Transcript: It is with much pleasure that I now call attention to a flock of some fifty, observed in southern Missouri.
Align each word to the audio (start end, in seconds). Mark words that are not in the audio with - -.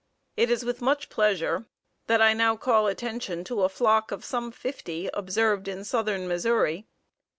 It 0.35 0.49
is 0.49 0.65
with 0.65 0.81
much 0.81 1.09
pleasure 1.09 1.67
that 2.07 2.23
I 2.23 2.33
now 2.33 2.55
call 2.55 2.87
attention 2.87 3.43
to 3.43 3.61
a 3.61 3.69
flock 3.69 4.11
of 4.11 4.25
some 4.25 4.51
fifty, 4.51 5.11
observed 5.13 5.67
in 5.67 5.83
southern 5.83 6.27
Missouri. 6.27 6.87